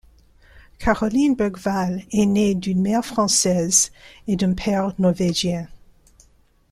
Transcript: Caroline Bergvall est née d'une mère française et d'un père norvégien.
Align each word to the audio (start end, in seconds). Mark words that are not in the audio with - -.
Caroline 0.79 1.35
Bergvall 1.35 2.01
est 2.11 2.25
née 2.25 2.55
d'une 2.55 2.81
mère 2.81 3.05
française 3.05 3.91
et 4.25 4.35
d'un 4.35 4.55
père 4.55 4.95
norvégien. 4.99 5.67